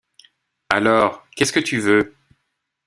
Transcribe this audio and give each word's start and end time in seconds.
Alors, 0.69 1.27
qu’est-ce 1.35 1.53
que 1.53 1.59
tu 1.59 1.77
veux? 1.77 2.15